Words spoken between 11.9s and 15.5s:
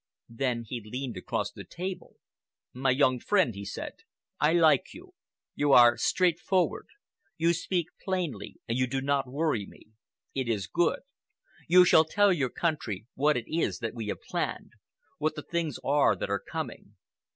tell your country what it is that we have planned, what the